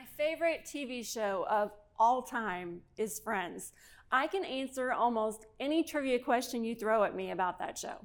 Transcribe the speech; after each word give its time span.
My 0.00 0.06
favorite 0.16 0.64
TV 0.64 1.04
show 1.06 1.44
of 1.50 1.72
all 1.98 2.22
time 2.22 2.80
is 2.96 3.20
Friends. 3.20 3.72
I 4.10 4.28
can 4.28 4.46
answer 4.46 4.92
almost 4.92 5.44
any 5.58 5.84
trivia 5.84 6.18
question 6.18 6.64
you 6.64 6.74
throw 6.74 7.04
at 7.04 7.14
me 7.14 7.32
about 7.32 7.58
that 7.58 7.76
show. 7.76 7.96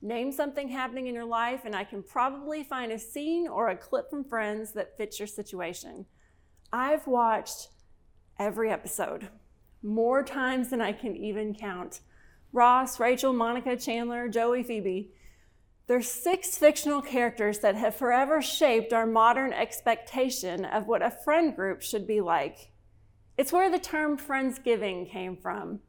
Name 0.00 0.30
something 0.30 0.68
happening 0.68 1.08
in 1.08 1.14
your 1.14 1.24
life, 1.24 1.62
and 1.64 1.74
I 1.74 1.82
can 1.82 2.04
probably 2.04 2.62
find 2.62 2.92
a 2.92 2.98
scene 3.00 3.48
or 3.48 3.68
a 3.68 3.76
clip 3.76 4.10
from 4.10 4.22
Friends 4.22 4.74
that 4.74 4.96
fits 4.96 5.18
your 5.18 5.26
situation. 5.26 6.06
I've 6.72 7.04
watched 7.08 7.70
every 8.38 8.70
episode 8.70 9.28
more 9.82 10.22
times 10.22 10.70
than 10.70 10.80
I 10.80 10.92
can 10.92 11.16
even 11.16 11.52
count. 11.52 12.00
Ross, 12.52 13.00
Rachel, 13.00 13.32
Monica, 13.32 13.76
Chandler, 13.76 14.28
Joey, 14.28 14.62
Phoebe. 14.62 15.10
They're 15.86 16.02
six 16.02 16.56
fictional 16.56 17.02
characters 17.02 17.58
that 17.58 17.74
have 17.74 17.94
forever 17.94 18.40
shaped 18.40 18.92
our 18.92 19.06
modern 19.06 19.52
expectation 19.52 20.64
of 20.64 20.86
what 20.86 21.02
a 21.02 21.10
friend 21.10 21.54
group 21.54 21.82
should 21.82 22.06
be 22.06 22.22
like. 22.22 22.70
It's 23.36 23.52
where 23.52 23.70
the 23.70 23.78
term 23.78 24.16
Friendsgiving 24.16 25.10
came 25.10 25.36
from. 25.36 25.80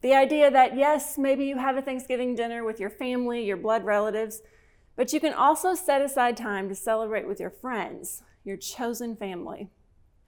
The 0.00 0.14
idea 0.14 0.50
that, 0.50 0.76
yes, 0.76 1.18
maybe 1.18 1.44
you 1.44 1.58
have 1.58 1.76
a 1.76 1.82
Thanksgiving 1.82 2.34
dinner 2.34 2.64
with 2.64 2.80
your 2.80 2.90
family, 2.90 3.44
your 3.44 3.56
blood 3.56 3.84
relatives, 3.84 4.40
but 4.94 5.12
you 5.12 5.20
can 5.20 5.34
also 5.34 5.74
set 5.74 6.00
aside 6.00 6.36
time 6.36 6.68
to 6.68 6.74
celebrate 6.74 7.26
with 7.26 7.40
your 7.40 7.50
friends, 7.50 8.22
your 8.44 8.56
chosen 8.56 9.16
family. 9.16 9.68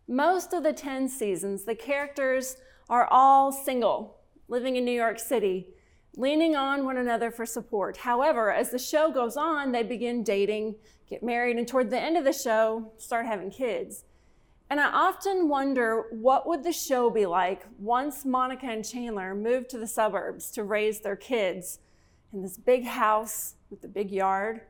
Most 0.06 0.52
of 0.52 0.62
the 0.62 0.72
10 0.72 1.08
seasons, 1.08 1.64
the 1.64 1.74
characters 1.74 2.56
are 2.90 3.06
all 3.10 3.52
single, 3.52 4.18
living 4.48 4.76
in 4.76 4.84
New 4.84 4.92
York 4.92 5.18
City 5.18 5.68
leaning 6.18 6.56
on 6.56 6.84
one 6.84 6.96
another 6.96 7.30
for 7.30 7.46
support. 7.46 7.96
However, 7.96 8.52
as 8.52 8.70
the 8.70 8.78
show 8.78 9.10
goes 9.10 9.36
on, 9.36 9.70
they 9.70 9.84
begin 9.84 10.24
dating, 10.24 10.74
get 11.08 11.22
married, 11.22 11.56
and 11.56 11.66
toward 11.66 11.90
the 11.90 12.00
end 12.00 12.16
of 12.16 12.24
the 12.24 12.32
show, 12.32 12.90
start 12.98 13.24
having 13.24 13.50
kids. 13.50 14.04
And 14.68 14.80
I 14.80 14.90
often 14.90 15.48
wonder 15.48 16.06
what 16.10 16.46
would 16.48 16.64
the 16.64 16.72
show 16.72 17.08
be 17.08 17.24
like 17.24 17.64
once 17.78 18.24
Monica 18.24 18.66
and 18.66 18.84
Chandler 18.84 19.32
moved 19.32 19.70
to 19.70 19.78
the 19.78 19.86
suburbs 19.86 20.50
to 20.50 20.64
raise 20.64 21.00
their 21.00 21.16
kids 21.16 21.78
in 22.32 22.42
this 22.42 22.58
big 22.58 22.84
house 22.84 23.54
with 23.70 23.80
the 23.80 23.88
big 23.88 24.10
yard? 24.10 24.62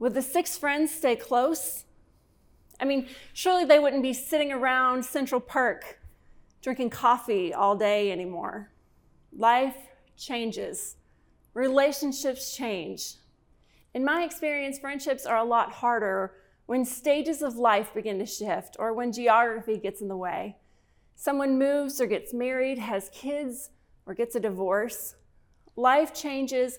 Would 0.00 0.14
the 0.14 0.20
six 0.20 0.58
friends 0.58 0.92
stay 0.92 1.14
close? 1.14 1.84
I 2.80 2.84
mean, 2.84 3.06
surely 3.32 3.64
they 3.64 3.78
wouldn't 3.78 4.02
be 4.02 4.12
sitting 4.12 4.50
around 4.50 5.04
Central 5.04 5.40
Park 5.40 6.00
drinking 6.60 6.90
coffee 6.90 7.54
all 7.54 7.76
day 7.76 8.10
anymore. 8.10 8.72
Life 9.32 9.76
changes, 10.16 10.96
relationships 11.54 12.56
change. 12.56 13.14
In 13.94 14.04
my 14.04 14.24
experience, 14.24 14.78
friendships 14.78 15.24
are 15.24 15.38
a 15.38 15.44
lot 15.44 15.72
harder 15.72 16.34
when 16.66 16.84
stages 16.84 17.42
of 17.42 17.56
life 17.56 17.94
begin 17.94 18.18
to 18.18 18.26
shift 18.26 18.76
or 18.78 18.92
when 18.92 19.12
geography 19.12 19.78
gets 19.78 20.00
in 20.00 20.08
the 20.08 20.16
way. 20.16 20.56
Someone 21.14 21.58
moves 21.58 22.00
or 22.00 22.06
gets 22.06 22.34
married, 22.34 22.78
has 22.78 23.08
kids, 23.10 23.70
or 24.04 24.14
gets 24.14 24.34
a 24.34 24.40
divorce. 24.40 25.14
Life 25.76 26.12
changes 26.12 26.78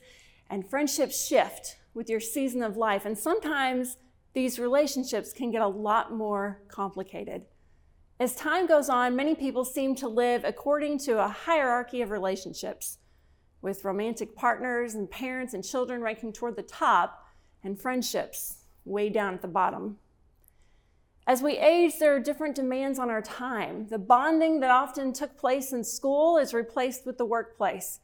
and 0.49 0.69
friendships 0.69 1.25
shift 1.25 1.77
with 1.94 2.09
your 2.09 2.19
season 2.19 2.61
of 2.61 2.77
life. 2.77 3.05
And 3.05 3.17
sometimes 3.17 3.97
these 4.33 4.59
relationships 4.59 5.33
can 5.33 5.51
get 5.51 5.61
a 5.61 5.67
lot 5.67 6.13
more 6.13 6.61
complicated. 6.67 7.45
As 8.19 8.35
time 8.35 8.67
goes 8.67 8.89
on, 8.89 9.16
many 9.16 9.35
people 9.35 9.66
seem 9.66 9.95
to 9.95 10.07
live 10.07 10.44
according 10.44 10.99
to 10.99 11.19
a 11.23 11.27
hierarchy 11.27 12.01
of 12.01 12.11
relationships 12.11 12.99
with 13.61 13.83
romantic 13.83 14.36
partners 14.36 14.94
and 14.94 15.09
parents 15.09 15.53
and 15.53 15.63
children 15.63 16.02
ranking 16.02 16.31
toward 16.31 16.55
the 16.55 16.61
top, 16.61 17.25
and 17.63 17.80
friendships 17.80 18.63
way 18.86 19.09
down 19.09 19.33
at 19.33 19.41
the 19.41 19.47
bottom. 19.47 19.97
As 21.25 21.41
we 21.41 21.58
age, 21.58 22.00
there 22.00 22.16
are 22.16 22.22
different 22.22 22.55
demands 22.55 23.00
on 23.00 23.09
our 23.09 23.22
time. 23.22 23.88
The 23.89 23.97
bonding 23.97 24.61
that 24.61 24.72
often 24.72 25.11
took 25.11 25.38
place 25.38 25.73
in 25.73 25.83
school 25.83 26.38
is 26.38 26.53
replaced 26.53 27.05
with 27.05 27.17
the 27.17 27.25
workplace. 27.25 28.00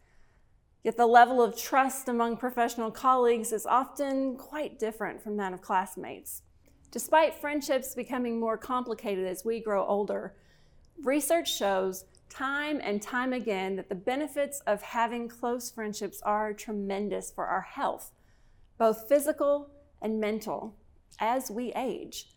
Yet 0.84 0.98
the 0.98 1.08
level 1.08 1.42
of 1.42 1.58
trust 1.58 2.10
among 2.10 2.36
professional 2.36 2.92
colleagues 2.92 3.54
is 3.54 3.66
often 3.66 4.36
quite 4.36 4.78
different 4.78 5.24
from 5.24 5.38
that 5.38 5.54
of 5.54 5.62
classmates. 5.62 6.42
Despite 6.92 7.40
friendships 7.40 7.96
becoming 7.96 8.40
more 8.40 8.58
complicated 8.58 9.26
as 9.26 9.46
we 9.46 9.62
grow 9.62 9.86
older, 9.86 10.36
research 11.02 11.56
shows 11.56 12.04
time 12.34 12.82
and 12.84 13.02
time 13.02 13.32
again 13.32 13.76
that 13.76 13.90
the 13.90 13.96
benefits 13.96 14.60
of 14.66 14.82
having 14.82 15.28
close 15.28 15.70
friendships 15.70 16.20
are 16.24 16.52
tremendous 16.52 17.30
for 17.30 17.46
our 17.46 17.62
health, 17.62 18.12
both 18.80 19.08
physical 19.08 19.70
and 20.02 20.20
mental, 20.20 20.76
as 21.20 21.52
we 21.52 21.72
age. 21.74 22.30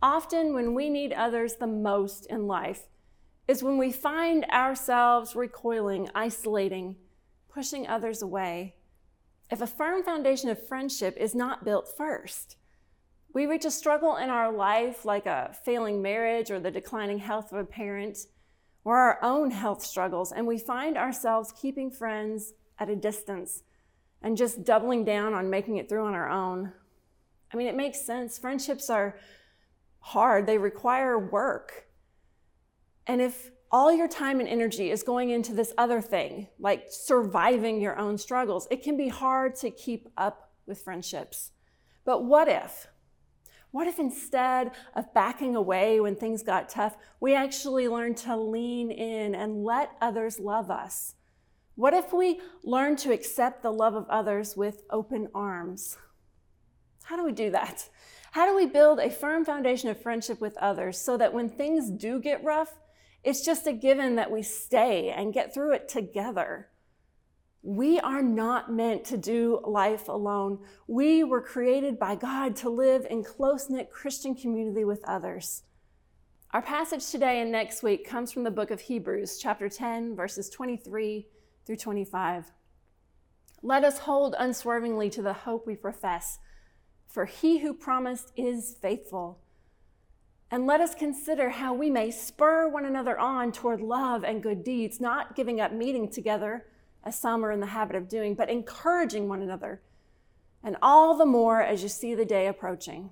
Often, 0.00 0.54
when 0.54 0.74
we 0.74 0.88
need 0.88 1.12
others 1.12 1.56
the 1.56 1.66
most 1.66 2.26
in 2.26 2.46
life, 2.46 2.88
is 3.46 3.62
when 3.62 3.76
we 3.76 3.92
find 3.92 4.44
ourselves 4.46 5.36
recoiling, 5.36 6.08
isolating, 6.14 6.96
pushing 7.52 7.86
others 7.86 8.22
away. 8.22 8.74
If 9.50 9.60
a 9.60 9.66
firm 9.66 10.02
foundation 10.02 10.48
of 10.48 10.66
friendship 10.66 11.14
is 11.18 11.34
not 11.34 11.64
built 11.64 11.88
first, 11.94 12.56
we 13.34 13.46
reach 13.46 13.66
a 13.66 13.70
struggle 13.70 14.16
in 14.16 14.30
our 14.30 14.50
life 14.50 15.04
like 15.04 15.26
a 15.26 15.54
failing 15.64 16.00
marriage 16.00 16.50
or 16.50 16.58
the 16.58 16.70
declining 16.70 17.18
health 17.18 17.52
of 17.52 17.58
a 17.58 17.64
parent 17.64 18.18
or 18.84 18.98
our 18.98 19.18
own 19.22 19.50
health 19.50 19.84
struggles, 19.84 20.32
and 20.32 20.46
we 20.46 20.58
find 20.58 20.96
ourselves 20.96 21.52
keeping 21.60 21.90
friends 21.90 22.54
at 22.78 22.88
a 22.88 22.96
distance 22.96 23.62
and 24.22 24.36
just 24.36 24.64
doubling 24.64 25.04
down 25.04 25.34
on 25.34 25.50
making 25.50 25.76
it 25.76 25.88
through 25.88 26.04
on 26.04 26.14
our 26.14 26.28
own. 26.28 26.72
I 27.52 27.56
mean, 27.56 27.66
it 27.66 27.76
makes 27.76 28.04
sense. 28.04 28.38
Friendships 28.38 28.88
are 28.90 29.18
hard, 30.00 30.46
they 30.46 30.58
require 30.58 31.18
work. 31.18 31.86
And 33.06 33.20
if 33.20 33.50
all 33.70 33.92
your 33.92 34.08
time 34.08 34.40
and 34.40 34.48
energy 34.48 34.90
is 34.90 35.02
going 35.02 35.30
into 35.30 35.54
this 35.54 35.72
other 35.78 36.00
thing, 36.00 36.48
like 36.58 36.86
surviving 36.88 37.80
your 37.80 37.98
own 37.98 38.18
struggles, 38.18 38.68
it 38.70 38.82
can 38.82 38.96
be 38.96 39.08
hard 39.08 39.54
to 39.56 39.70
keep 39.70 40.08
up 40.16 40.52
with 40.66 40.82
friendships. 40.82 41.52
But 42.04 42.24
what 42.24 42.48
if? 42.48 42.88
What 43.72 43.86
if 43.86 43.98
instead 43.98 44.72
of 44.94 45.12
backing 45.14 45.56
away 45.56 45.98
when 45.98 46.14
things 46.14 46.42
got 46.42 46.68
tough, 46.68 46.96
we 47.20 47.34
actually 47.34 47.88
learned 47.88 48.18
to 48.18 48.36
lean 48.36 48.90
in 48.90 49.34
and 49.34 49.64
let 49.64 49.92
others 50.00 50.38
love 50.38 50.70
us? 50.70 51.14
What 51.74 51.94
if 51.94 52.12
we 52.12 52.40
learn 52.62 52.96
to 52.96 53.12
accept 53.12 53.62
the 53.62 53.72
love 53.72 53.94
of 53.94 54.06
others 54.10 54.56
with 54.58 54.82
open 54.90 55.28
arms? 55.34 55.96
How 57.04 57.16
do 57.16 57.24
we 57.24 57.32
do 57.32 57.50
that? 57.50 57.88
How 58.32 58.46
do 58.46 58.54
we 58.54 58.66
build 58.66 59.00
a 59.00 59.10
firm 59.10 59.44
foundation 59.44 59.88
of 59.88 60.00
friendship 60.00 60.38
with 60.38 60.56
others 60.58 60.98
so 60.98 61.16
that 61.16 61.32
when 61.32 61.48
things 61.48 61.90
do 61.90 62.20
get 62.20 62.44
rough, 62.44 62.78
it's 63.24 63.44
just 63.44 63.66
a 63.66 63.72
given 63.72 64.16
that 64.16 64.30
we 64.30 64.42
stay 64.42 65.08
and 65.10 65.32
get 65.32 65.54
through 65.54 65.72
it 65.72 65.88
together? 65.88 66.68
We 67.62 68.00
are 68.00 68.22
not 68.22 68.72
meant 68.72 69.04
to 69.06 69.16
do 69.16 69.60
life 69.64 70.08
alone. 70.08 70.58
We 70.88 71.22
were 71.22 71.40
created 71.40 71.96
by 71.96 72.16
God 72.16 72.56
to 72.56 72.68
live 72.68 73.06
in 73.08 73.22
close 73.22 73.70
knit 73.70 73.88
Christian 73.88 74.34
community 74.34 74.84
with 74.84 75.04
others. 75.04 75.62
Our 76.50 76.60
passage 76.60 77.08
today 77.08 77.40
and 77.40 77.52
next 77.52 77.84
week 77.84 78.04
comes 78.06 78.32
from 78.32 78.42
the 78.42 78.50
book 78.50 78.72
of 78.72 78.80
Hebrews, 78.80 79.38
chapter 79.38 79.68
10, 79.68 80.16
verses 80.16 80.50
23 80.50 81.28
through 81.64 81.76
25. 81.76 82.50
Let 83.62 83.84
us 83.84 84.00
hold 84.00 84.34
unswervingly 84.36 85.08
to 85.10 85.22
the 85.22 85.32
hope 85.32 85.64
we 85.64 85.76
profess, 85.76 86.40
for 87.06 87.26
he 87.26 87.60
who 87.60 87.72
promised 87.72 88.32
is 88.36 88.76
faithful. 88.82 89.38
And 90.50 90.66
let 90.66 90.80
us 90.80 90.96
consider 90.96 91.50
how 91.50 91.72
we 91.74 91.90
may 91.90 92.10
spur 92.10 92.68
one 92.68 92.84
another 92.84 93.18
on 93.18 93.52
toward 93.52 93.80
love 93.80 94.24
and 94.24 94.42
good 94.42 94.64
deeds, 94.64 95.00
not 95.00 95.36
giving 95.36 95.60
up 95.60 95.72
meeting 95.72 96.10
together 96.10 96.66
as 97.04 97.18
some 97.18 97.44
are 97.44 97.52
in 97.52 97.60
the 97.60 97.66
habit 97.66 97.96
of 97.96 98.08
doing, 98.08 98.34
but 98.34 98.50
encouraging 98.50 99.28
one 99.28 99.42
another, 99.42 99.80
and 100.62 100.76
all 100.80 101.16
the 101.16 101.26
more 101.26 101.60
as 101.60 101.82
you 101.82 101.88
see 101.88 102.14
the 102.14 102.24
day 102.24 102.46
approaching. 102.46 103.10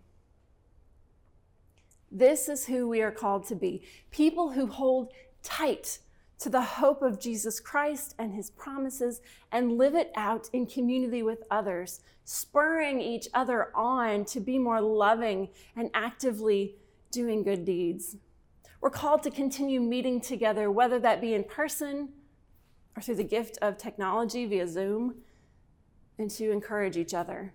This 2.11 2.49
is 2.49 2.67
who 2.67 2.89
we 2.89 3.03
are 3.03 3.13
called 3.13 3.47
to 3.47 3.54
be 3.54 3.83
people 4.10 4.51
who 4.51 4.66
hold 4.66 5.13
tight 5.42 5.98
to 6.41 6.48
the 6.48 6.63
hope 6.63 7.03
of 7.03 7.21
Jesus 7.21 7.60
Christ 7.60 8.15
and 8.19 8.33
his 8.33 8.51
promises 8.51 9.21
and 9.53 9.77
live 9.77 9.95
it 9.95 10.10
out 10.16 10.48
in 10.53 10.66
community 10.66 11.22
with 11.22 11.43
others, 11.51 12.01
spurring 12.25 13.01
each 13.01 13.28
other 13.34 13.71
on 13.77 14.25
to 14.25 14.41
be 14.41 14.59
more 14.59 14.81
loving 14.81 15.51
and 15.77 15.91
actively 15.93 16.77
doing 17.10 17.43
good 17.43 17.65
deeds. 17.65 18.16
We're 18.81 18.91
called 18.91 19.22
to 19.25 19.31
continue 19.31 19.81
meeting 19.81 20.21
together, 20.21 20.71
whether 20.71 20.98
that 21.01 21.21
be 21.21 21.34
in 21.34 21.45
person 21.45 22.09
or 22.97 23.03
through 23.03 23.16
the 23.16 23.25
gift 23.25 23.59
of 23.63 23.77
technology 23.77 24.47
via 24.47 24.66
Zoom, 24.66 25.16
and 26.19 26.31
to 26.31 26.51
encourage 26.51 26.97
each 26.97 27.15
other. 27.15 27.54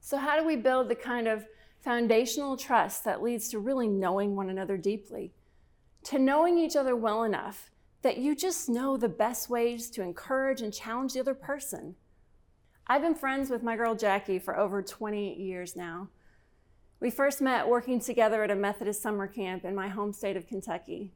So, 0.00 0.18
how 0.18 0.38
do 0.38 0.46
we 0.46 0.56
build 0.56 0.88
the 0.88 0.94
kind 0.94 1.26
of 1.26 1.46
foundational 1.80 2.56
trust 2.56 3.04
that 3.04 3.22
leads 3.22 3.48
to 3.50 3.58
really 3.58 3.88
knowing 3.88 4.36
one 4.36 4.50
another 4.50 4.76
deeply? 4.76 5.32
To 6.04 6.18
knowing 6.18 6.58
each 6.58 6.76
other 6.76 6.94
well 6.94 7.24
enough 7.24 7.70
that 8.02 8.18
you 8.18 8.34
just 8.34 8.68
know 8.68 8.96
the 8.96 9.08
best 9.08 9.50
ways 9.50 9.90
to 9.90 10.02
encourage 10.02 10.60
and 10.60 10.72
challenge 10.72 11.14
the 11.14 11.20
other 11.20 11.34
person. 11.34 11.96
I've 12.86 13.02
been 13.02 13.14
friends 13.14 13.50
with 13.50 13.62
my 13.62 13.76
girl 13.76 13.94
Jackie 13.94 14.38
for 14.38 14.58
over 14.58 14.82
20 14.82 15.34
years 15.34 15.76
now. 15.76 16.08
We 17.00 17.10
first 17.10 17.40
met 17.40 17.68
working 17.68 18.00
together 18.00 18.42
at 18.42 18.50
a 18.50 18.56
Methodist 18.56 19.02
summer 19.02 19.26
camp 19.26 19.64
in 19.64 19.74
my 19.74 19.88
home 19.88 20.12
state 20.12 20.36
of 20.36 20.46
Kentucky. 20.46 21.12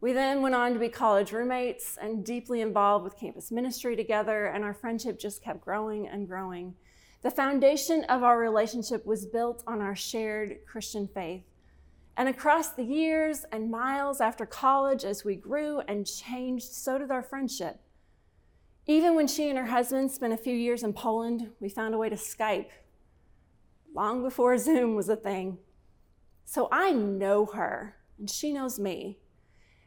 We 0.00 0.12
then 0.12 0.42
went 0.42 0.54
on 0.54 0.74
to 0.74 0.78
be 0.78 0.88
college 0.88 1.32
roommates 1.32 1.96
and 2.00 2.24
deeply 2.24 2.60
involved 2.60 3.04
with 3.04 3.18
campus 3.18 3.50
ministry 3.50 3.96
together, 3.96 4.46
and 4.46 4.62
our 4.62 4.74
friendship 4.74 5.18
just 5.18 5.42
kept 5.42 5.62
growing 5.62 6.06
and 6.06 6.28
growing. 6.28 6.74
The 7.22 7.30
foundation 7.30 8.04
of 8.04 8.22
our 8.22 8.38
relationship 8.38 9.06
was 9.06 9.26
built 9.26 9.62
on 9.66 9.80
our 9.80 9.96
shared 9.96 10.58
Christian 10.66 11.08
faith. 11.08 11.42
And 12.16 12.28
across 12.28 12.70
the 12.70 12.84
years 12.84 13.44
and 13.52 13.70
miles 13.70 14.20
after 14.20 14.46
college, 14.46 15.04
as 15.04 15.24
we 15.24 15.34
grew 15.34 15.80
and 15.88 16.06
changed, 16.06 16.72
so 16.72 16.98
did 16.98 17.10
our 17.10 17.22
friendship. 17.22 17.80
Even 18.86 19.16
when 19.16 19.26
she 19.26 19.48
and 19.48 19.58
her 19.58 19.66
husband 19.66 20.12
spent 20.12 20.32
a 20.32 20.38
few 20.38 20.54
years 20.54 20.82
in 20.82 20.92
Poland, 20.92 21.50
we 21.58 21.68
found 21.68 21.94
a 21.94 21.98
way 21.98 22.08
to 22.08 22.16
Skype 22.16 22.68
long 23.94 24.22
before 24.22 24.56
Zoom 24.58 24.94
was 24.94 25.08
a 25.08 25.16
thing. 25.16 25.58
So 26.44 26.68
I 26.70 26.92
know 26.92 27.46
her, 27.46 27.96
and 28.18 28.30
she 28.30 28.52
knows 28.52 28.78
me. 28.78 29.18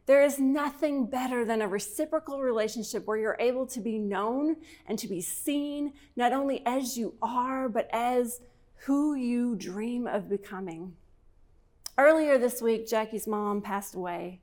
There 0.10 0.24
is 0.24 0.40
nothing 0.40 1.06
better 1.06 1.46
than 1.46 1.62
a 1.62 1.68
reciprocal 1.68 2.42
relationship 2.42 3.06
where 3.06 3.18
you're 3.20 3.38
able 3.40 3.68
to 3.68 3.80
be 3.80 4.00
known 4.00 4.56
and 4.88 4.98
to 4.98 5.08
be 5.08 5.22
seen, 5.22 5.94
not 6.16 6.34
only 6.34 6.66
as 6.66 6.98
you 6.98 7.14
are, 7.22 7.70
but 7.70 7.88
as 7.94 8.42
who 8.88 9.14
you 9.14 9.56
dream 9.56 10.08
of 10.08 10.28
becoming. 10.28 10.96
Earlier 11.96 12.40
this 12.40 12.60
week, 12.60 12.90
Jackie's 12.90 13.28
mom 13.28 13.62
passed 13.62 13.94
away, 13.94 14.42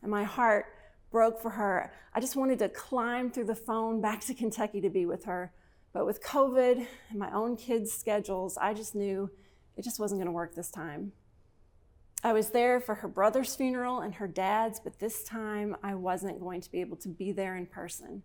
and 0.00 0.10
my 0.10 0.24
heart 0.24 0.64
broke 1.10 1.38
for 1.38 1.50
her. 1.50 1.92
I 2.14 2.20
just 2.20 2.34
wanted 2.34 2.58
to 2.60 2.70
climb 2.70 3.30
through 3.30 3.44
the 3.44 3.54
phone 3.54 4.00
back 4.00 4.22
to 4.22 4.32
Kentucky 4.32 4.80
to 4.80 4.88
be 4.88 5.04
with 5.04 5.26
her. 5.26 5.52
But 5.92 6.06
with 6.06 6.24
COVID 6.24 6.86
and 7.10 7.18
my 7.18 7.30
own 7.30 7.58
kids' 7.58 7.92
schedules, 7.92 8.56
I 8.56 8.72
just 8.72 8.94
knew 8.94 9.30
it 9.76 9.84
just 9.84 10.00
wasn't 10.00 10.20
going 10.20 10.28
to 10.28 10.32
work 10.32 10.54
this 10.54 10.70
time. 10.70 11.12
I 12.24 12.32
was 12.32 12.48
there 12.48 12.80
for 12.80 12.94
her 12.96 13.08
brother's 13.08 13.54
funeral 13.54 14.00
and 14.00 14.14
her 14.14 14.26
dad's, 14.26 14.80
but 14.80 14.98
this 14.98 15.22
time 15.24 15.76
I 15.82 15.94
wasn't 15.94 16.40
going 16.40 16.62
to 16.62 16.72
be 16.72 16.80
able 16.80 16.96
to 16.96 17.08
be 17.08 17.32
there 17.32 17.54
in 17.54 17.66
person. 17.66 18.22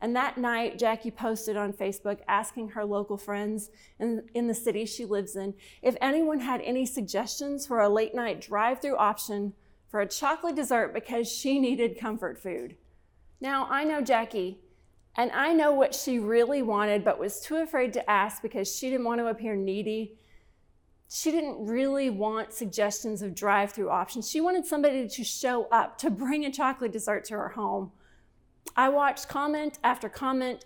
And 0.00 0.14
that 0.14 0.38
night, 0.38 0.78
Jackie 0.78 1.10
posted 1.10 1.56
on 1.56 1.72
Facebook 1.72 2.20
asking 2.28 2.68
her 2.70 2.84
local 2.84 3.16
friends 3.16 3.70
in, 3.98 4.22
in 4.34 4.46
the 4.46 4.54
city 4.54 4.86
she 4.86 5.04
lives 5.04 5.34
in 5.34 5.54
if 5.82 5.96
anyone 6.00 6.40
had 6.40 6.60
any 6.60 6.86
suggestions 6.86 7.66
for 7.66 7.80
a 7.80 7.88
late 7.88 8.14
night 8.14 8.40
drive 8.40 8.80
through 8.80 8.98
option 8.98 9.54
for 9.88 10.00
a 10.00 10.08
chocolate 10.08 10.54
dessert 10.54 10.94
because 10.94 11.30
she 11.30 11.58
needed 11.58 11.98
comfort 11.98 12.38
food. 12.38 12.76
Now, 13.40 13.66
I 13.68 13.82
know 13.82 14.00
Jackie, 14.00 14.60
and 15.16 15.32
I 15.32 15.52
know 15.52 15.72
what 15.72 15.94
she 15.94 16.20
really 16.20 16.62
wanted, 16.62 17.04
but 17.04 17.18
was 17.18 17.40
too 17.40 17.56
afraid 17.56 17.92
to 17.94 18.10
ask 18.10 18.42
because 18.42 18.72
she 18.72 18.90
didn't 18.90 19.06
want 19.06 19.20
to 19.20 19.26
appear 19.26 19.56
needy 19.56 20.18
she 21.14 21.30
didn't 21.30 21.64
really 21.64 22.10
want 22.10 22.52
suggestions 22.52 23.22
of 23.22 23.36
drive 23.36 23.70
through 23.70 23.88
options. 23.88 24.28
She 24.28 24.40
wanted 24.40 24.66
somebody 24.66 25.08
to 25.08 25.22
show 25.22 25.68
up, 25.70 25.96
to 25.98 26.10
bring 26.10 26.44
a 26.44 26.50
chocolate 26.50 26.90
dessert 26.90 27.24
to 27.26 27.34
her 27.34 27.50
home. 27.50 27.92
I 28.76 28.88
watched 28.88 29.28
comment 29.28 29.78
after 29.84 30.08
comment 30.08 30.64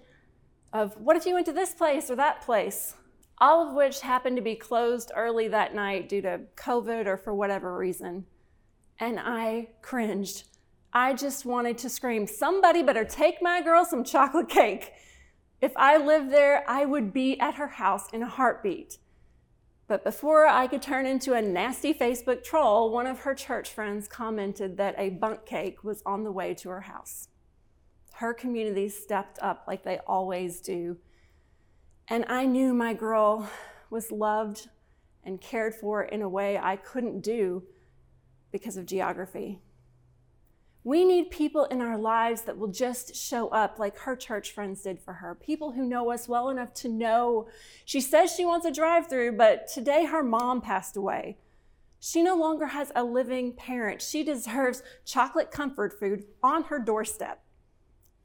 of 0.72 0.96
what 0.96 1.18
if 1.18 1.26
you 1.26 1.34
went 1.34 1.44
to 1.46 1.52
this 1.52 1.74
place 1.74 2.10
or 2.10 2.16
that 2.16 2.40
place, 2.40 2.94
all 3.36 3.68
of 3.68 3.74
which 3.74 4.00
happened 4.00 4.36
to 4.36 4.42
be 4.42 4.54
closed 4.54 5.12
early 5.14 5.48
that 5.48 5.74
night 5.74 6.08
due 6.08 6.22
to 6.22 6.40
COVID 6.56 7.04
or 7.04 7.18
for 7.18 7.34
whatever 7.34 7.76
reason. 7.76 8.24
And 8.98 9.20
I 9.20 9.68
cringed. 9.82 10.44
I 10.94 11.12
just 11.12 11.44
wanted 11.44 11.76
to 11.76 11.90
scream, 11.90 12.26
somebody 12.26 12.82
better 12.82 13.04
take 13.04 13.42
my 13.42 13.60
girl 13.60 13.84
some 13.84 14.02
chocolate 14.02 14.48
cake. 14.48 14.94
If 15.60 15.72
I 15.76 15.98
lived 15.98 16.32
there, 16.32 16.64
I 16.66 16.86
would 16.86 17.12
be 17.12 17.38
at 17.38 17.56
her 17.56 17.68
house 17.68 18.08
in 18.14 18.22
a 18.22 18.28
heartbeat. 18.28 18.96
But 19.88 20.04
before 20.04 20.46
I 20.46 20.66
could 20.66 20.82
turn 20.82 21.06
into 21.06 21.32
a 21.32 21.40
nasty 21.40 21.94
Facebook 21.94 22.44
troll, 22.44 22.92
one 22.92 23.06
of 23.06 23.20
her 23.20 23.34
church 23.34 23.70
friends 23.70 24.06
commented 24.06 24.76
that 24.76 24.94
a 24.98 25.08
Bundt 25.08 25.46
cake 25.46 25.82
was 25.82 26.02
on 26.04 26.24
the 26.24 26.30
way 26.30 26.52
to 26.54 26.68
her 26.68 26.82
house. 26.82 27.28
Her 28.12 28.34
community 28.34 28.90
stepped 28.90 29.38
up 29.40 29.64
like 29.66 29.84
they 29.84 29.98
always 30.06 30.60
do. 30.60 30.98
And 32.06 32.26
I 32.28 32.44
knew 32.44 32.74
my 32.74 32.92
girl 32.92 33.48
was 33.88 34.12
loved 34.12 34.68
and 35.24 35.40
cared 35.40 35.74
for 35.74 36.02
in 36.02 36.20
a 36.20 36.28
way 36.28 36.58
I 36.58 36.76
couldn't 36.76 37.22
do 37.22 37.62
because 38.52 38.76
of 38.76 38.84
geography. 38.84 39.60
We 40.88 41.04
need 41.04 41.30
people 41.30 41.66
in 41.66 41.82
our 41.82 41.98
lives 41.98 42.40
that 42.44 42.56
will 42.56 42.72
just 42.72 43.14
show 43.14 43.48
up 43.48 43.78
like 43.78 43.98
her 43.98 44.16
church 44.16 44.52
friends 44.52 44.80
did 44.80 44.98
for 44.98 45.12
her. 45.12 45.34
People 45.34 45.72
who 45.72 45.84
know 45.84 46.10
us 46.10 46.26
well 46.26 46.48
enough 46.48 46.72
to 46.76 46.88
know 46.88 47.46
she 47.84 48.00
says 48.00 48.34
she 48.34 48.46
wants 48.46 48.64
a 48.64 48.72
drive 48.72 49.06
through, 49.06 49.32
but 49.32 49.68
today 49.68 50.06
her 50.06 50.22
mom 50.22 50.62
passed 50.62 50.96
away. 50.96 51.36
She 52.00 52.22
no 52.22 52.34
longer 52.34 52.68
has 52.68 52.90
a 52.96 53.04
living 53.04 53.52
parent. 53.52 54.00
She 54.00 54.24
deserves 54.24 54.82
chocolate 55.04 55.50
comfort 55.50 56.00
food 56.00 56.24
on 56.42 56.62
her 56.64 56.78
doorstep. 56.78 57.42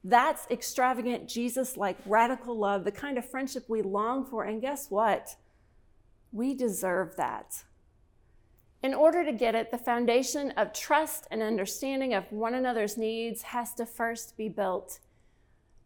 That's 0.02 0.50
extravagant, 0.50 1.28
Jesus 1.28 1.76
like 1.76 1.98
radical 2.06 2.58
love, 2.58 2.84
the 2.84 2.92
kind 2.92 3.18
of 3.18 3.28
friendship 3.28 3.66
we 3.68 3.82
long 3.82 4.24
for. 4.24 4.42
And 4.42 4.62
guess 4.62 4.90
what? 4.90 5.36
We 6.32 6.54
deserve 6.54 7.16
that. 7.16 7.62
In 8.84 8.92
order 8.92 9.24
to 9.24 9.32
get 9.32 9.54
it, 9.54 9.70
the 9.70 9.78
foundation 9.78 10.50
of 10.58 10.74
trust 10.74 11.26
and 11.30 11.42
understanding 11.42 12.12
of 12.12 12.30
one 12.30 12.52
another's 12.52 12.98
needs 12.98 13.40
has 13.40 13.72
to 13.76 13.86
first 13.86 14.36
be 14.36 14.50
built. 14.50 14.98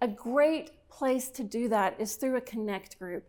A 0.00 0.08
great 0.08 0.72
place 0.88 1.28
to 1.30 1.44
do 1.44 1.68
that 1.68 1.94
is 2.00 2.16
through 2.16 2.34
a 2.34 2.40
connect 2.40 2.98
group. 2.98 3.28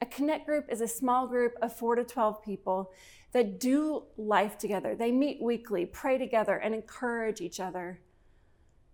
A 0.00 0.06
connect 0.06 0.46
group 0.46 0.66
is 0.70 0.80
a 0.80 0.86
small 0.86 1.26
group 1.26 1.56
of 1.60 1.76
four 1.76 1.96
to 1.96 2.04
12 2.04 2.40
people 2.44 2.92
that 3.32 3.58
do 3.58 4.04
life 4.16 4.58
together. 4.58 4.94
They 4.94 5.10
meet 5.10 5.42
weekly, 5.42 5.86
pray 5.86 6.16
together, 6.16 6.54
and 6.54 6.72
encourage 6.72 7.40
each 7.40 7.58
other. 7.58 7.98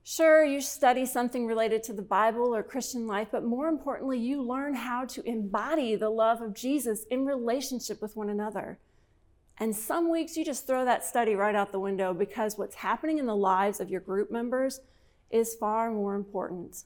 Sure, 0.03 0.43
you 0.43 0.63
study 0.63 1.05
something 1.05 1.47
related 1.47 1.83
to 1.83 1.93
the 1.93 2.01
Bible 2.01 2.57
or 2.57 2.63
Christian 2.63 3.07
life, 3.07 3.29
but 3.31 3.45
more 3.45 3.69
importantly, 3.69 4.19
you 4.19 4.41
learn 4.41 4.73
how 4.73 5.05
to 5.05 5.29
embody 5.29 5.95
the 5.95 6.09
love 6.09 6.41
of 6.41 6.55
Jesus 6.55 7.05
in 7.11 7.27
relationship 7.27 8.01
with 8.01 8.17
one 8.17 8.31
another. 8.31 8.79
And 9.61 9.77
some 9.77 10.11
weeks 10.11 10.39
you 10.39 10.45
just 10.45 10.67
throw 10.67 10.87
that 10.87 11.05
study 11.05 11.35
right 11.35 11.55
out 11.55 11.71
the 11.71 11.79
window 11.79 12.15
because 12.15 12.57
what's 12.57 12.77
happening 12.77 13.19
in 13.19 13.27
the 13.27 13.37
lives 13.37 13.79
of 13.79 13.91
your 13.91 14.01
group 14.01 14.31
members 14.31 14.81
is 15.31 15.55
far 15.55 15.91
more 15.91 16.15
important. 16.15 16.85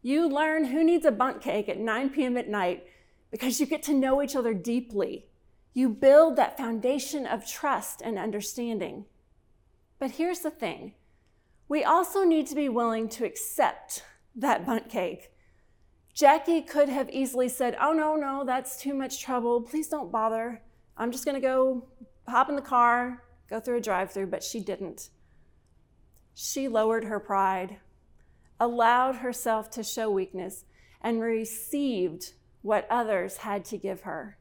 You 0.00 0.28
learn 0.28 0.66
who 0.66 0.84
needs 0.84 1.04
a 1.04 1.10
Bundt 1.10 1.42
cake 1.42 1.68
at 1.68 1.78
9 1.78 2.10
p.m. 2.10 2.36
at 2.36 2.48
night 2.48 2.86
because 3.32 3.58
you 3.58 3.66
get 3.66 3.82
to 3.84 3.94
know 3.94 4.22
each 4.22 4.36
other 4.36 4.54
deeply. 4.54 5.26
You 5.74 5.88
build 5.88 6.36
that 6.36 6.56
foundation 6.56 7.26
of 7.26 7.46
trust 7.46 8.00
and 8.00 8.16
understanding. 8.16 9.06
But 9.98 10.12
here's 10.12 10.40
the 10.40 10.50
thing 10.50 10.94
we 11.68 11.82
also 11.82 12.22
need 12.22 12.46
to 12.48 12.54
be 12.54 12.68
willing 12.68 13.08
to 13.08 13.24
accept 13.24 14.04
that 14.36 14.64
Bundt 14.64 14.88
cake. 14.88 15.32
Jackie 16.14 16.62
could 16.62 16.88
have 16.88 17.10
easily 17.10 17.48
said, 17.48 17.76
Oh, 17.80 17.92
no, 17.92 18.14
no, 18.14 18.44
that's 18.44 18.80
too 18.80 18.94
much 18.94 19.20
trouble. 19.20 19.62
Please 19.62 19.88
don't 19.88 20.12
bother. 20.12 20.62
I'm 20.96 21.10
just 21.12 21.24
going 21.24 21.34
to 21.34 21.40
go 21.40 21.88
hop 22.28 22.48
in 22.48 22.56
the 22.56 22.62
car, 22.62 23.22
go 23.48 23.60
through 23.60 23.78
a 23.78 23.80
drive 23.80 24.12
through, 24.12 24.26
but 24.26 24.42
she 24.42 24.60
didn't. 24.60 25.10
She 26.34 26.68
lowered 26.68 27.04
her 27.04 27.20
pride, 27.20 27.78
allowed 28.60 29.16
herself 29.16 29.70
to 29.72 29.82
show 29.82 30.10
weakness, 30.10 30.64
and 31.00 31.20
received 31.20 32.34
what 32.62 32.86
others 32.88 33.38
had 33.38 33.64
to 33.66 33.76
give 33.76 34.02
her. 34.02 34.38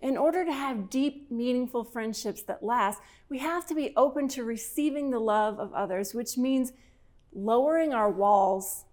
In 0.00 0.16
order 0.16 0.44
to 0.44 0.52
have 0.52 0.90
deep, 0.90 1.30
meaningful 1.30 1.84
friendships 1.84 2.42
that 2.42 2.62
last, 2.62 3.00
we 3.28 3.38
have 3.38 3.66
to 3.66 3.74
be 3.74 3.94
open 3.96 4.28
to 4.28 4.44
receiving 4.44 5.10
the 5.10 5.18
love 5.18 5.58
of 5.58 5.72
others, 5.72 6.14
which 6.14 6.36
means 6.36 6.72
lowering 7.32 7.94
our 7.94 8.10
walls 8.10 8.85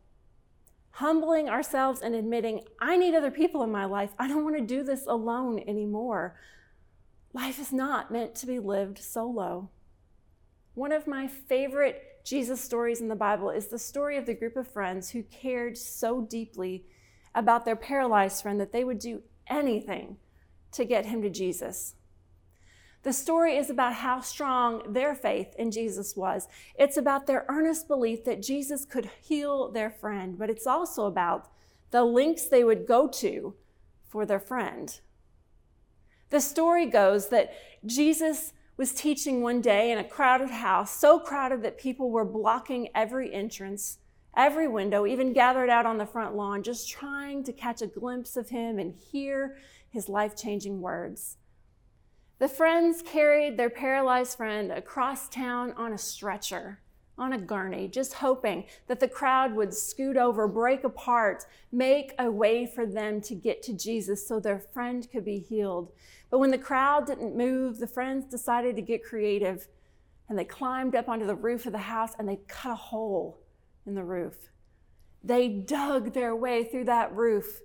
humbling 0.94 1.50
ourselves 1.50 2.02
and 2.02 2.14
admitting, 2.14 2.62
I 2.80 2.98
need 2.98 3.16
other 3.16 3.32
people 3.32 3.64
in 3.64 3.72
my 3.72 3.86
life. 3.86 4.12
I 4.20 4.28
don't 4.28 4.44
want 4.44 4.58
to 4.58 4.62
do 4.62 4.84
this 4.84 5.08
alone 5.08 5.64
anymore. 5.68 6.36
Life 7.34 7.60
is 7.60 7.74
not 7.74 8.12
meant 8.12 8.36
to 8.36 8.46
be 8.46 8.60
lived 8.60 9.00
solo. 9.00 9.70
One 10.76 10.92
of 10.92 11.08
my 11.08 11.28
favorite 11.28 12.24
Jesus 12.24 12.62
stories 12.62 13.02
in 13.02 13.08
the 13.08 13.16
Bible 13.16 13.50
is 13.50 13.68
the 13.68 13.80
story 13.80 14.18
of 14.18 14.28
the 14.28 14.36
group 14.36 14.56
of 14.56 14.68
friends 14.68 15.10
who 15.10 15.24
cared 15.24 15.80
so 15.80 16.22
deeply 16.22 16.86
about 17.34 17.66
their 17.66 17.76
paralyzed 17.76 18.44
friend 18.44 18.60
that 18.60 18.72
they 18.72 18.84
would 18.84 19.00
do 19.00 19.24
anything 19.48 20.18
to 20.74 20.86
get 20.86 21.08
him 21.08 21.24
to 21.24 21.30
Jesus. 21.30 21.96
The 23.04 23.14
story 23.14 23.58
is 23.58 23.70
about 23.70 23.96
how 23.96 24.22
strong 24.22 24.94
their 24.94 25.14
faith 25.14 25.54
in 25.60 25.72
Jesus 25.72 26.16
was. 26.16 26.48
It's 26.76 26.96
about 26.96 27.28
their 27.28 27.46
earnest 27.50 27.90
belief 27.90 28.24
that 28.24 28.42
Jesus 28.42 28.86
could 28.86 29.10
heal 29.22 29.70
their 29.70 29.90
friend, 29.90 30.40
but 30.40 30.50
it's 30.50 30.66
also 30.66 31.06
about 31.06 31.52
the 31.92 32.04
lengths 32.04 32.48
they 32.48 32.64
would 32.64 32.88
go 32.88 33.10
to 33.10 33.56
for 34.08 34.26
their 34.26 34.40
friend. 34.40 35.00
The 36.30 36.40
story 36.40 36.86
goes 36.86 37.28
that 37.28 37.54
Jesus 37.86 38.54
was 38.78 38.94
teaching 38.94 39.42
one 39.42 39.60
day 39.60 39.92
in 39.92 39.98
a 39.98 40.04
crowded 40.04 40.50
house, 40.50 40.98
so 40.98 41.20
crowded 41.20 41.62
that 41.62 41.78
people 41.78 42.10
were 42.10 42.26
blocking 42.26 42.88
every 42.96 43.34
entrance, 43.34 44.00
every 44.36 44.68
window, 44.68 45.06
even 45.06 45.34
gathered 45.34 45.70
out 45.70 45.86
on 45.86 45.98
the 45.98 46.06
front 46.06 46.36
lawn, 46.36 46.64
just 46.64 46.90
trying 46.90 47.44
to 47.44 47.52
catch 47.52 47.82
a 47.82 47.88
glimpse 47.88 48.38
of 48.38 48.50
him 48.50 48.80
and 48.80 48.96
hear 48.96 49.58
his 49.90 50.08
life 50.08 50.36
changing 50.36 50.82
words. 50.82 51.38
The 52.44 52.50
friends 52.50 53.02
carried 53.02 53.56
their 53.56 53.70
paralyzed 53.70 54.36
friend 54.36 54.70
across 54.70 55.30
town 55.30 55.72
on 55.78 55.94
a 55.94 55.98
stretcher, 55.98 56.82
on 57.18 57.32
a 57.32 57.38
gurney, 57.38 57.88
just 57.88 58.16
hoping 58.16 58.66
that 58.88 59.00
the 59.00 59.08
crowd 59.08 59.56
would 59.56 59.74
scoot 59.74 60.18
over, 60.18 60.46
break 60.46 60.84
apart, 60.84 61.46
make 61.72 62.14
a 62.20 62.30
way 62.30 62.66
for 62.66 62.86
them 62.86 63.22
to 63.22 63.34
get 63.34 63.64
to 63.64 63.74
Jesus 63.74 64.28
so 64.28 64.42
their 64.42 64.60
friend 64.60 65.10
could 65.10 65.24
be 65.24 65.40
healed. 65.40 65.94
But 66.30 66.40
when 66.40 66.52
the 66.52 66.58
crowd 66.58 67.08
didn't 67.08 67.38
move, 67.38 67.80
the 67.80 67.88
friends 67.88 68.26
decided 68.26 68.76
to 68.76 68.82
get 68.82 69.06
creative 69.06 69.70
and 70.28 70.38
they 70.38 70.44
climbed 70.44 70.96
up 70.96 71.08
onto 71.08 71.26
the 71.26 71.36
roof 71.36 71.66
of 71.66 71.72
the 71.72 71.78
house 71.78 72.12
and 72.20 72.28
they 72.28 72.42
cut 72.50 72.74
a 72.74 72.76
hole 72.76 73.40
in 73.86 73.96
the 73.96 74.04
roof. 74.04 74.50
They 75.24 75.48
dug 75.48 76.12
their 76.12 76.36
way 76.36 76.66
through 76.66 76.86
that 76.86 77.16
roof. 77.16 77.62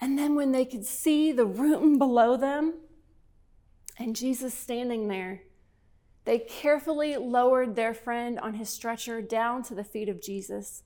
And 0.00 0.18
then 0.18 0.36
when 0.36 0.52
they 0.52 0.64
could 0.64 0.86
see 0.86 1.32
the 1.32 1.44
room 1.44 1.98
below 1.98 2.38
them 2.38 2.76
and 4.00 4.16
Jesus 4.16 4.54
standing 4.54 5.08
there, 5.08 5.42
they 6.24 6.38
carefully 6.38 7.16
lowered 7.16 7.76
their 7.76 7.92
friend 7.92 8.40
on 8.40 8.54
his 8.54 8.70
stretcher 8.70 9.20
down 9.20 9.62
to 9.64 9.74
the 9.74 9.84
feet 9.84 10.08
of 10.08 10.22
Jesus. 10.22 10.82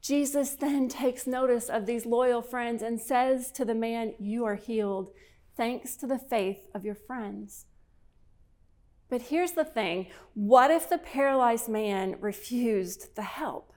Jesus 0.00 0.50
then 0.50 0.88
takes 0.88 1.26
notice 1.26 1.68
of 1.68 1.86
these 1.86 2.06
loyal 2.06 2.40
friends 2.40 2.82
and 2.82 3.00
says 3.00 3.50
to 3.52 3.64
the 3.64 3.74
man, 3.74 4.14
You 4.18 4.44
are 4.44 4.54
healed, 4.54 5.10
thanks 5.56 5.96
to 5.96 6.06
the 6.06 6.18
faith 6.18 6.68
of 6.72 6.84
your 6.84 6.94
friends. 6.94 7.66
But 9.10 9.22
here's 9.22 9.52
the 9.52 9.64
thing 9.64 10.06
what 10.34 10.70
if 10.70 10.88
the 10.88 10.98
paralyzed 10.98 11.68
man 11.68 12.16
refused 12.20 13.16
the 13.16 13.22
help? 13.22 13.72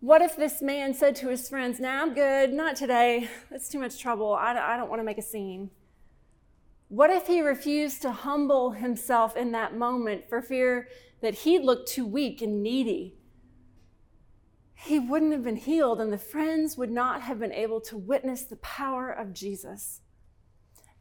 What 0.00 0.22
if 0.22 0.36
this 0.36 0.62
man 0.62 0.94
said 0.94 1.16
to 1.16 1.28
his 1.28 1.48
friends, 1.48 1.80
Nah, 1.80 2.02
I'm 2.02 2.14
good, 2.14 2.52
not 2.52 2.76
today. 2.76 3.28
That's 3.50 3.68
too 3.68 3.80
much 3.80 3.98
trouble. 3.98 4.34
I, 4.34 4.52
I 4.52 4.76
don't 4.76 4.88
want 4.88 5.00
to 5.00 5.04
make 5.04 5.18
a 5.18 5.22
scene. 5.22 5.70
What 6.88 7.10
if 7.10 7.26
he 7.26 7.42
refused 7.42 8.00
to 8.02 8.12
humble 8.12 8.72
himself 8.72 9.36
in 9.36 9.52
that 9.52 9.76
moment 9.76 10.28
for 10.28 10.40
fear 10.40 10.88
that 11.20 11.34
he'd 11.34 11.62
look 11.62 11.86
too 11.86 12.06
weak 12.06 12.40
and 12.40 12.62
needy? 12.62 13.18
He 14.74 14.98
wouldn't 14.98 15.32
have 15.32 15.44
been 15.44 15.56
healed, 15.56 16.00
and 16.00 16.12
the 16.12 16.18
friends 16.18 16.78
would 16.78 16.90
not 16.90 17.22
have 17.22 17.38
been 17.38 17.52
able 17.52 17.80
to 17.82 17.96
witness 17.96 18.44
the 18.44 18.56
power 18.56 19.10
of 19.10 19.34
Jesus. 19.34 20.00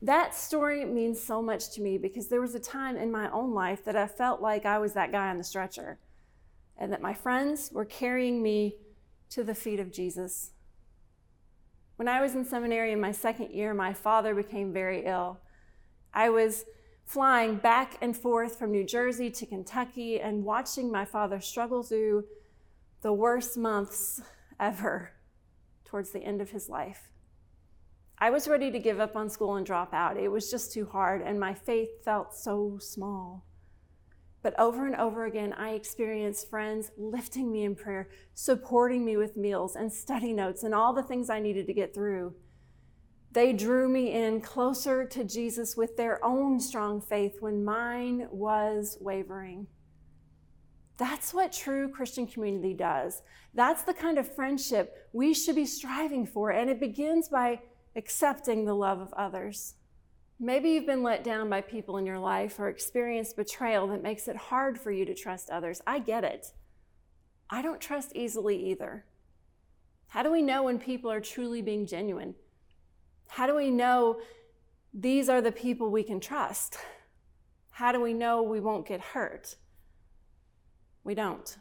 That 0.02 0.36
story 0.36 0.84
means 0.84 1.22
so 1.22 1.42
much 1.42 1.72
to 1.72 1.82
me 1.82 1.98
because 1.98 2.28
there 2.28 2.42
was 2.42 2.54
a 2.54 2.60
time 2.60 2.98
in 2.98 3.12
my 3.12 3.32
own 3.32 3.54
life 3.54 3.86
that 3.86 3.96
I 3.96 4.08
felt 4.08 4.42
like 4.42 4.66
I 4.66 4.80
was 4.80 4.94
that 4.94 5.12
guy 5.12 5.30
on 5.30 5.38
the 5.38 5.44
stretcher 5.44 6.00
and 6.78 6.92
that 6.92 7.02
my 7.02 7.14
friends 7.14 7.72
were 7.72 7.86
carrying 7.86 8.44
me 8.44 8.76
to 9.30 9.44
the 9.44 9.56
feet 9.56 9.80
of 9.80 9.92
Jesus. 9.92 10.52
When 11.96 12.08
I 12.08 12.22
was 12.22 12.36
in 12.36 12.46
seminary 12.46 12.92
in 12.92 13.00
my 13.00 13.12
second 13.12 13.52
year, 13.52 13.74
my 13.74 13.94
father 13.94 14.36
became 14.36 14.72
very 14.72 15.06
ill. 15.06 15.40
I 16.18 16.30
was 16.30 16.66
flying 17.06 17.58
back 17.58 18.00
and 18.02 18.18
forth 18.18 18.58
from 18.58 18.72
New 18.72 18.84
Jersey 18.84 19.30
to 19.30 19.46
Kentucky 19.46 20.20
and 20.20 20.44
watching 20.44 20.92
my 20.92 21.06
father 21.06 21.40
struggle 21.40 21.84
through 21.84 22.26
the 23.04 23.14
worst 23.14 23.56
months 23.56 24.20
ever 24.60 25.12
towards 25.86 26.10
the 26.10 26.24
end 26.24 26.42
of 26.42 26.50
his 26.50 26.70
life. 26.70 27.12
I 28.18 28.32
was 28.32 28.48
ready 28.48 28.72
to 28.72 28.80
give 28.80 29.00
up 29.00 29.16
on 29.16 29.30
school 29.30 29.58
and 29.58 29.66
drop 29.66 29.94
out. 29.94 30.18
It 30.18 30.30
was 30.30 30.50
just 30.50 30.74
too 30.74 30.88
hard, 30.88 31.22
and 31.22 31.40
my 31.40 31.54
faith 31.54 32.04
felt 32.04 32.34
so 32.34 32.80
small. 32.82 33.46
But 34.42 34.60
over 34.60 34.88
and 34.88 34.96
over 34.96 35.26
again, 35.26 35.54
I 35.54 35.74
experienced 35.74 36.50
friends 36.50 36.90
lifting 36.98 37.52
me 37.52 37.64
in 37.64 37.76
prayer, 37.76 38.10
supporting 38.34 39.06
me 39.06 39.18
with 39.18 39.38
meals 39.38 39.76
and 39.76 39.94
study 39.94 40.34
notes 40.34 40.64
and 40.64 40.74
all 40.74 40.94
the 40.94 41.04
things 41.04 41.30
I 41.30 41.40
needed 41.40 41.68
to 41.68 41.74
get 41.74 41.94
through. 41.94 42.34
They 43.32 43.54
drew 43.54 43.88
me 43.90 44.14
in 44.14 44.42
closer 44.42 45.06
to 45.06 45.24
Jesus 45.24 45.76
with 45.76 45.98
their 45.98 46.24
own 46.24 46.60
strong 46.60 47.02
faith 47.02 47.38
when 47.40 47.64
mine 47.64 48.28
was 48.32 48.98
wavering. 49.00 49.68
That's 50.98 51.34
what 51.34 51.52
true 51.52 51.90
Christian 51.90 52.26
community 52.26 52.74
does. 52.74 53.22
That's 53.54 53.84
the 53.84 53.94
kind 53.94 54.18
of 54.18 54.34
friendship 54.34 55.10
we 55.14 55.34
should 55.34 55.56
be 55.56 55.66
striving 55.66 56.26
for. 56.26 56.50
And 56.50 56.70
it 56.70 56.80
begins 56.80 57.30
by 57.30 57.62
accepting 57.96 58.66
the 58.66 58.74
love 58.74 59.00
of 59.00 59.14
others. 59.14 59.76
Maybe 60.40 60.72
you've 60.72 60.86
been 60.86 61.04
let 61.04 61.24
down 61.24 61.50
by 61.50 61.62
people 61.62 61.98
in 61.98 62.06
your 62.06 62.20
life 62.20 62.60
or 62.60 62.70
experienced 62.70 63.36
betrayal 63.36 63.88
that 63.88 64.04
makes 64.04 64.28
it 64.28 64.36
hard 64.36 64.80
for 64.80 64.92
you 64.92 65.06
to 65.06 65.16
trust 65.16 65.50
others. 65.50 65.82
I 65.86 66.00
get 66.00 66.24
it. 66.24 66.48
I 67.50 67.62
don't 67.62 67.82
trust 67.82 68.16
easily 68.16 68.72
either. 68.72 69.06
How 70.08 70.24
do 70.24 70.32
we 70.32 70.42
know 70.42 70.64
when 70.64 70.80
people 70.80 71.12
are 71.12 71.20
truly 71.20 71.62
being 71.62 71.86
genuine? 71.86 72.36
How 73.28 73.48
do 73.48 73.56
we 73.56 73.70
know 73.70 74.20
these 74.94 75.30
are 75.30 75.42
the 75.42 75.52
people 75.52 75.90
we 75.90 76.04
can 76.04 76.20
trust? 76.20 76.78
How 77.72 77.92
do 77.92 78.02
we 78.02 78.14
know 78.14 78.42
we 78.42 78.60
won't 78.60 78.88
get 78.88 79.02
hurt? 79.02 79.56
We 81.04 81.14
don't. 81.14 81.58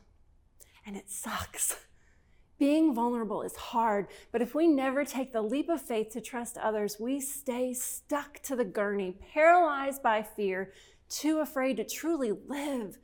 And 0.86 0.96
it 0.96 1.10
sucks. 1.10 1.76
Being 2.58 2.94
vulnerable 2.94 3.42
is 3.42 3.54
hard, 3.54 4.06
but 4.32 4.40
if 4.40 4.54
we 4.54 4.66
never 4.66 5.04
take 5.04 5.32
the 5.32 5.42
leap 5.42 5.68
of 5.68 5.82
faith 5.82 6.08
to 6.12 6.22
trust 6.22 6.56
others, 6.56 6.96
we 6.98 7.20
stay 7.20 7.74
stuck 7.74 8.40
to 8.44 8.56
the 8.56 8.64
gurney, 8.64 9.18
paralyzed 9.34 10.02
by 10.02 10.22
fear, 10.22 10.72
too 11.10 11.40
afraid 11.40 11.76
to 11.76 11.84
truly 11.84 12.32
live 12.32 12.96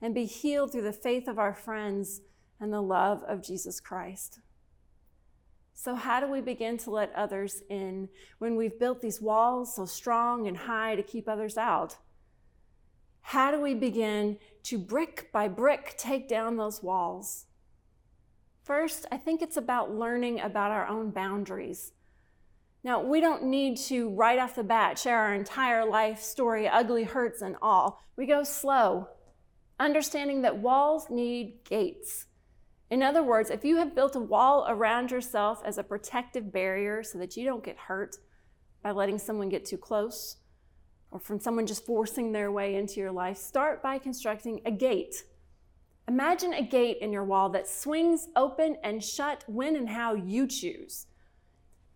and 0.00 0.14
be 0.14 0.26
healed 0.26 0.70
through 0.70 0.82
the 0.82 0.92
faith 0.92 1.26
of 1.26 1.40
our 1.40 1.54
friends 1.54 2.20
and 2.60 2.72
the 2.72 2.80
love 2.80 3.24
of 3.24 3.42
Jesus 3.42 3.80
Christ. 3.80 4.38
So, 5.82 5.94
how 5.94 6.20
do 6.20 6.30
we 6.30 6.42
begin 6.42 6.76
to 6.76 6.90
let 6.90 7.10
others 7.14 7.62
in 7.70 8.10
when 8.36 8.54
we've 8.54 8.78
built 8.78 9.00
these 9.00 9.18
walls 9.18 9.76
so 9.76 9.86
strong 9.86 10.46
and 10.46 10.54
high 10.54 10.94
to 10.94 11.02
keep 11.02 11.26
others 11.26 11.56
out? 11.56 11.96
How 13.22 13.50
do 13.50 13.58
we 13.62 13.72
begin 13.72 14.36
to 14.64 14.76
brick 14.76 15.30
by 15.32 15.48
brick 15.48 15.94
take 15.96 16.28
down 16.28 16.58
those 16.58 16.82
walls? 16.82 17.46
First, 18.62 19.06
I 19.10 19.16
think 19.16 19.40
it's 19.40 19.56
about 19.56 19.90
learning 19.90 20.40
about 20.40 20.70
our 20.70 20.86
own 20.86 21.12
boundaries. 21.12 21.92
Now, 22.84 23.00
we 23.02 23.22
don't 23.22 23.44
need 23.44 23.78
to 23.88 24.10
right 24.10 24.38
off 24.38 24.56
the 24.56 24.62
bat 24.62 24.98
share 24.98 25.16
our 25.16 25.34
entire 25.34 25.86
life 25.86 26.20
story, 26.20 26.68
ugly 26.68 27.04
hurts 27.04 27.40
and 27.40 27.56
all. 27.62 28.02
We 28.16 28.26
go 28.26 28.42
slow, 28.42 29.08
understanding 29.78 30.42
that 30.42 30.58
walls 30.58 31.08
need 31.08 31.64
gates. 31.64 32.26
In 32.90 33.02
other 33.02 33.22
words, 33.22 33.50
if 33.50 33.64
you 33.64 33.76
have 33.76 33.94
built 33.94 34.16
a 34.16 34.20
wall 34.20 34.66
around 34.68 35.10
yourself 35.10 35.62
as 35.64 35.78
a 35.78 35.84
protective 35.84 36.52
barrier 36.52 37.02
so 37.02 37.18
that 37.18 37.36
you 37.36 37.44
don't 37.44 37.64
get 37.64 37.78
hurt 37.78 38.16
by 38.82 38.90
letting 38.90 39.18
someone 39.18 39.48
get 39.48 39.64
too 39.64 39.78
close 39.78 40.36
or 41.10 41.20
from 41.20 41.40
someone 41.40 41.66
just 41.66 41.86
forcing 41.86 42.32
their 42.32 42.50
way 42.50 42.74
into 42.74 43.00
your 43.00 43.12
life, 43.12 43.36
start 43.36 43.82
by 43.82 43.98
constructing 43.98 44.60
a 44.64 44.70
gate 44.70 45.22
Imagine 46.10 46.54
a 46.54 46.62
gate 46.62 46.98
in 47.00 47.12
your 47.12 47.22
wall 47.22 47.50
that 47.50 47.68
swings 47.68 48.26
open 48.34 48.76
and 48.82 49.02
shut 49.02 49.44
when 49.46 49.76
and 49.76 49.88
how 49.88 50.14
you 50.14 50.48
choose. 50.48 51.06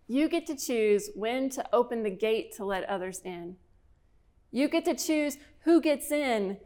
You 0.07 0.29
get 0.29 0.47
to 0.47 0.55
choose 0.55 1.09
when 1.15 1.49
to 1.49 1.65
open 1.73 2.01
the 2.01 2.09
gate 2.09 2.53
to 2.55 2.63
let 2.63 2.85
others 2.85 3.19
in. 3.25 3.57
You 4.51 4.69
get 4.69 4.85
to 4.85 4.95
choose 4.95 5.37
who 5.65 5.81
gets 5.81 6.11
in, 6.11 6.59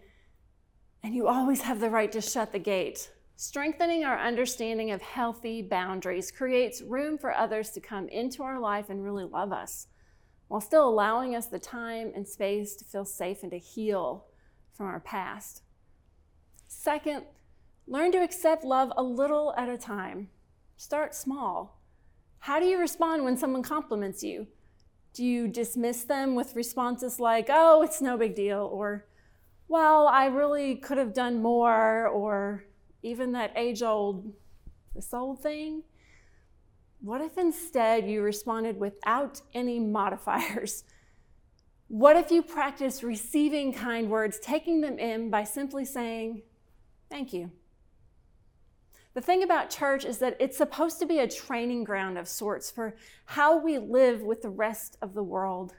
and 1.01 1.15
you 1.15 1.27
always 1.27 1.61
have 1.61 1.79
the 1.79 1.89
right 1.89 2.11
to 2.11 2.21
shut 2.21 2.51
the 2.51 2.59
gate. 2.59 3.09
Strengthening 3.41 4.03
our 4.03 4.19
understanding 4.19 4.91
of 4.91 5.01
healthy 5.01 5.61
boundaries 5.61 6.29
creates 6.29 6.81
room 6.81 7.17
for 7.17 7.33
others 7.33 7.69
to 7.69 7.79
come 7.79 8.09
into 8.09 8.43
our 8.43 8.59
life 8.59 8.89
and 8.89 9.01
really 9.01 9.23
love 9.23 9.53
us, 9.53 9.87
while 10.49 10.59
still 10.59 10.89
allowing 10.89 11.37
us 11.37 11.45
the 11.45 11.57
time 11.57 12.11
and 12.13 12.27
space 12.27 12.75
to 12.75 12.83
feel 12.83 13.05
safe 13.05 13.41
and 13.41 13.51
to 13.53 13.57
heal 13.57 14.25
from 14.73 14.87
our 14.87 14.99
past. 14.99 15.63
Second, 16.67 17.23
Learn 17.87 18.11
to 18.11 18.21
accept 18.21 18.65
love 18.65 18.91
a 18.97 19.01
little 19.03 19.53
at 19.55 19.69
a 19.69 19.77
time. 19.77 20.27
Start 20.75 21.15
small. 21.15 21.81
How 22.39 22.59
do 22.59 22.65
you 22.65 22.77
respond 22.77 23.23
when 23.23 23.37
someone 23.37 23.63
compliments 23.63 24.21
you? 24.21 24.47
Do 25.13 25.23
you 25.23 25.47
dismiss 25.47 26.03
them 26.03 26.35
with 26.35 26.57
responses 26.57 27.21
like, 27.21 27.47
oh, 27.49 27.83
it's 27.83 28.01
no 28.01 28.17
big 28.17 28.35
deal, 28.35 28.69
or, 28.69 29.07
well, 29.69 30.07
I 30.07 30.25
really 30.25 30.75
could 30.75 30.97
have 30.97 31.13
done 31.13 31.41
more, 31.41 32.05
or 32.05 32.65
even 33.03 33.31
that 33.33 33.53
age 33.55 33.81
old, 33.81 34.33
this 34.95 35.13
old 35.13 35.41
thing? 35.41 35.83
What 37.01 37.21
if 37.21 37.37
instead 37.37 38.09
you 38.09 38.21
responded 38.21 38.77
without 38.77 39.41
any 39.53 39.79
modifiers? 39.79 40.83
What 41.87 42.17
if 42.17 42.29
you 42.29 42.43
practice 42.43 43.03
receiving 43.03 43.73
kind 43.73 44.09
words, 44.09 44.39
taking 44.39 44.81
them 44.81 44.99
in 44.99 45.29
by 45.29 45.43
simply 45.43 45.85
saying, 45.85 46.43
thank 47.09 47.33
you? 47.33 47.51
The 49.15 49.21
thing 49.21 49.41
about 49.41 49.71
church 49.71 50.05
is 50.05 50.19
that 50.19 50.37
it's 50.39 50.57
supposed 50.57 50.99
to 50.99 51.05
be 51.05 51.19
a 51.19 51.27
training 51.27 51.83
ground 51.83 52.17
of 52.17 52.27
sorts 52.27 52.69
for 52.69 52.95
how 53.25 53.57
we 53.57 53.79
live 53.79 54.21
with 54.21 54.43
the 54.43 54.49
rest 54.49 54.97
of 55.01 55.13
the 55.13 55.23
world. 55.23 55.73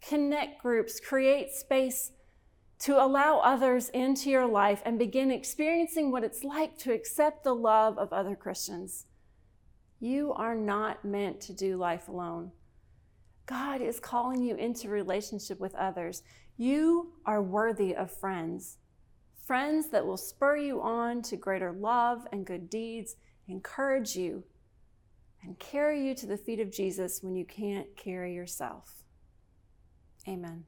Connect 0.00 0.62
groups, 0.62 1.00
create 1.00 1.50
space 1.50 2.12
to 2.80 3.02
allow 3.02 3.38
others 3.40 3.88
into 3.88 4.30
your 4.30 4.46
life 4.46 4.82
and 4.84 4.98
begin 4.98 5.30
experiencing 5.30 6.10
what 6.10 6.22
it's 6.22 6.44
like 6.44 6.78
to 6.78 6.92
accept 6.92 7.42
the 7.42 7.54
love 7.54 7.98
of 7.98 8.12
other 8.12 8.36
Christians. 8.36 9.06
You 10.00 10.32
are 10.34 10.54
not 10.54 11.04
meant 11.04 11.40
to 11.42 11.52
do 11.52 11.76
life 11.76 12.08
alone. 12.08 12.52
God 13.46 13.80
is 13.80 13.98
calling 13.98 14.44
you 14.44 14.54
into 14.54 14.88
relationship 14.88 15.58
with 15.58 15.74
others. 15.74 16.22
You 16.56 17.14
are 17.26 17.42
worthy 17.42 17.96
of 17.96 18.12
friends. 18.12 18.76
Friends 19.44 19.88
that 19.88 20.06
will 20.06 20.16
spur 20.16 20.56
you 20.56 20.80
on 20.82 21.22
to 21.22 21.36
greater 21.36 21.72
love 21.72 22.26
and 22.30 22.46
good 22.46 22.68
deeds, 22.68 23.16
encourage 23.48 24.14
you, 24.14 24.44
and 25.42 25.58
carry 25.58 26.06
you 26.06 26.14
to 26.14 26.26
the 26.26 26.36
feet 26.36 26.60
of 26.60 26.70
Jesus 26.70 27.22
when 27.22 27.34
you 27.34 27.44
can't 27.44 27.96
carry 27.96 28.34
yourself. 28.34 29.02
Amen. 30.28 30.64